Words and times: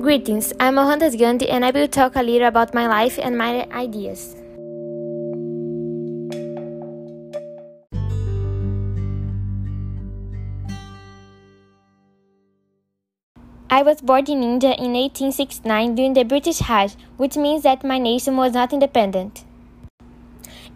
Greetings, 0.00 0.54
I'm 0.58 0.76
Mohandas 0.76 1.14
Gandhi 1.14 1.50
and 1.50 1.62
I 1.62 1.72
will 1.72 1.86
talk 1.86 2.16
a 2.16 2.22
little 2.22 2.48
about 2.48 2.72
my 2.72 2.86
life 2.88 3.18
and 3.22 3.36
my 3.36 3.68
ideas. 3.70 4.34
I 13.68 13.82
was 13.82 14.00
born 14.00 14.24
in 14.24 14.42
India 14.42 14.70
in 14.70 14.94
1869 14.94 15.94
during 15.94 16.14
the 16.14 16.24
British 16.24 16.66
Raj, 16.66 16.96
which 17.18 17.36
means 17.36 17.62
that 17.64 17.84
my 17.84 17.98
nation 17.98 18.38
was 18.38 18.54
not 18.54 18.72
independent. 18.72 19.44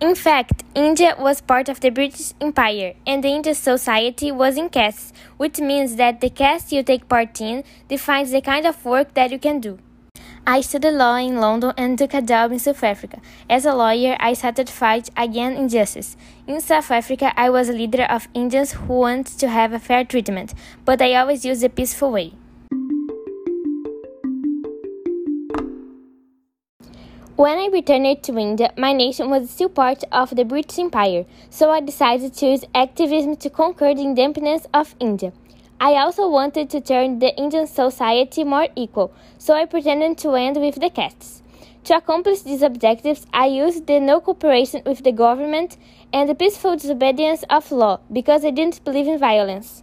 In 0.00 0.16
fact, 0.16 0.64
India 0.74 1.14
was 1.18 1.40
part 1.40 1.68
of 1.68 1.80
the 1.80 1.90
British 1.90 2.32
Empire, 2.40 2.94
and 3.06 3.22
the 3.22 3.28
Indian 3.28 3.54
society 3.54 4.32
was 4.32 4.56
in 4.56 4.68
castes, 4.68 5.12
which 5.36 5.60
means 5.60 5.96
that 5.96 6.20
the 6.20 6.30
caste 6.30 6.72
you 6.72 6.82
take 6.82 7.08
part 7.08 7.40
in 7.40 7.62
defines 7.88 8.32
the 8.32 8.40
kind 8.40 8.66
of 8.66 8.84
work 8.84 9.14
that 9.14 9.30
you 9.30 9.38
can 9.38 9.60
do. 9.60 9.78
I 10.46 10.60
studied 10.60 10.90
law 10.90 11.16
in 11.16 11.40
London 11.40 11.72
and 11.76 11.96
took 11.96 12.12
a 12.12 12.20
job 12.20 12.52
in 12.52 12.58
South 12.58 12.82
Africa. 12.82 13.20
As 13.48 13.64
a 13.64 13.74
lawyer, 13.74 14.16
I 14.20 14.34
started 14.34 14.66
to 14.66 14.72
fight 14.72 15.10
against 15.16 15.58
injustice. 15.58 16.16
In 16.46 16.60
South 16.60 16.90
Africa, 16.90 17.32
I 17.36 17.48
was 17.48 17.68
a 17.68 17.72
leader 17.72 18.02
of 18.02 18.28
Indians 18.34 18.72
who 18.72 18.94
wanted 18.94 19.38
to 19.38 19.48
have 19.48 19.72
a 19.72 19.78
fair 19.78 20.04
treatment, 20.04 20.54
but 20.84 21.00
I 21.00 21.14
always 21.14 21.44
used 21.44 21.62
a 21.62 21.68
peaceful 21.68 22.10
way. 22.10 22.32
When 27.36 27.58
I 27.58 27.66
returned 27.66 28.22
to 28.22 28.38
India, 28.38 28.72
my 28.78 28.92
nation 28.92 29.28
was 29.28 29.50
still 29.50 29.68
part 29.68 30.04
of 30.12 30.36
the 30.36 30.44
British 30.44 30.78
Empire, 30.78 31.26
so 31.50 31.68
I 31.72 31.80
decided 31.80 32.32
to 32.34 32.46
use 32.46 32.64
activism 32.72 33.34
to 33.38 33.50
conquer 33.50 33.92
the 33.92 34.02
independence 34.02 34.68
of 34.72 34.94
India. 35.00 35.32
I 35.80 35.94
also 35.94 36.28
wanted 36.28 36.70
to 36.70 36.80
turn 36.80 37.18
the 37.18 37.36
Indian 37.36 37.66
society 37.66 38.44
more 38.44 38.68
equal, 38.76 39.12
so 39.36 39.52
I 39.52 39.64
pretended 39.64 40.16
to 40.18 40.36
end 40.36 40.58
with 40.58 40.76
the 40.76 40.90
castes. 40.90 41.42
To 41.86 41.96
accomplish 41.96 42.42
these 42.42 42.62
objectives, 42.62 43.26
I 43.34 43.46
used 43.46 43.88
the 43.88 43.98
no 43.98 44.20
cooperation 44.20 44.82
with 44.86 45.02
the 45.02 45.10
government 45.10 45.76
and 46.12 46.28
the 46.28 46.36
peaceful 46.36 46.76
disobedience 46.76 47.42
of 47.50 47.72
law 47.72 47.98
because 48.12 48.44
I 48.44 48.52
didn't 48.52 48.84
believe 48.84 49.08
in 49.08 49.18
violence. 49.18 49.82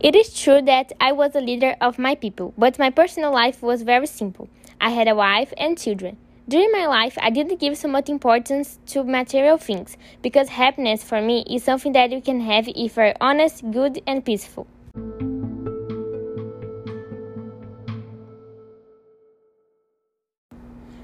It 0.00 0.14
is 0.14 0.32
true 0.32 0.62
that 0.62 0.92
I 1.00 1.10
was 1.10 1.34
a 1.34 1.40
leader 1.40 1.74
of 1.80 1.98
my 1.98 2.14
people, 2.14 2.54
but 2.56 2.78
my 2.78 2.88
personal 2.88 3.32
life 3.32 3.62
was 3.62 3.82
very 3.82 4.06
simple. 4.06 4.48
I 4.80 4.90
had 4.90 5.08
a 5.08 5.14
wife 5.16 5.52
and 5.56 5.76
children. 5.76 6.18
During 6.48 6.70
my 6.70 6.86
life, 6.86 7.18
I 7.20 7.30
didn't 7.30 7.58
give 7.58 7.76
so 7.76 7.88
much 7.88 8.08
importance 8.08 8.78
to 8.86 9.02
material 9.02 9.58
things 9.58 9.96
because 10.22 10.50
happiness 10.50 11.02
for 11.02 11.20
me 11.20 11.44
is 11.50 11.64
something 11.64 11.90
that 11.94 12.12
you 12.12 12.20
can 12.22 12.40
have 12.42 12.68
if 12.68 12.96
you're 12.96 13.12
honest, 13.20 13.68
good, 13.72 14.00
and 14.06 14.24
peaceful. 14.24 14.68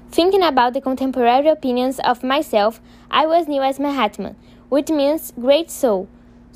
Thinking 0.09 0.41
about 0.41 0.73
the 0.73 0.79
contemporary 0.79 1.49
opinions 1.49 1.99
of 1.99 2.23
myself, 2.23 2.79
I 3.11 3.25
was 3.25 3.49
new 3.49 3.61
as 3.61 3.77
Mahatma, 3.77 4.37
which 4.69 4.89
means 4.89 5.33
great 5.37 5.69
soul. 5.69 6.07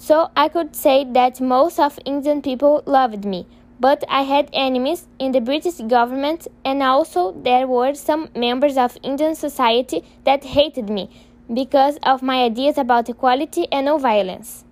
So 0.02 0.30
I 0.34 0.48
could 0.48 0.78
say 0.78 1.04
that 1.12 1.42
most 1.42 1.78
of 1.78 2.00
Indian 2.06 2.42
people 2.42 2.84
loved 2.86 3.26
me, 3.26 3.46
but 3.82 4.02
I 4.08 4.22
had 4.22 4.50
enemies 4.54 5.08
in 5.20 5.34
the 5.34 5.42
British 5.42 5.76
government 5.76 6.48
and 6.64 6.82
also 6.82 7.34
there 7.34 7.68
were 7.68 7.94
some 7.94 8.30
members 8.34 8.78
of 8.78 8.98
Indian 9.04 9.36
society 9.36 10.06
that 10.24 10.46
hated 10.46 10.90
me 10.90 11.10
because 11.54 11.98
of 12.02 12.24
my 12.24 12.44
ideas 12.46 12.78
about 12.78 13.10
equality 13.10 13.68
and 13.74 13.88
no 13.88 13.98
violence. 13.98 14.64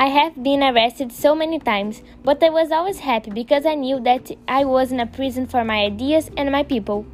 I 0.00 0.06
have 0.06 0.42
been 0.42 0.62
arrested 0.62 1.12
so 1.12 1.34
many 1.34 1.58
times, 1.58 2.02
but 2.24 2.42
I 2.42 2.48
was 2.48 2.72
always 2.72 3.00
happy 3.00 3.30
because 3.30 3.66
I 3.66 3.74
knew 3.74 4.00
that 4.00 4.30
I 4.48 4.64
was 4.64 4.92
in 4.92 4.98
a 4.98 5.04
prison 5.04 5.46
for 5.46 5.62
my 5.62 5.84
ideas 5.84 6.30
and 6.38 6.50
my 6.50 6.62
people. 6.62 7.04